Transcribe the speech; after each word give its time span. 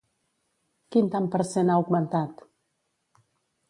Quin 0.95 1.11
tant 1.17 1.29
per 1.37 1.43
cent 1.51 1.71
ha 1.75 1.79
augmentat? 1.85 2.45